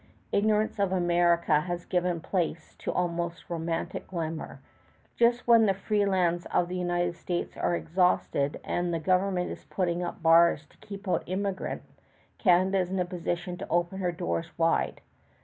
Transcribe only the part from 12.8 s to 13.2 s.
in a